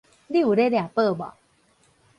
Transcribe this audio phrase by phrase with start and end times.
[0.25, 1.33] 你有咧掠寶無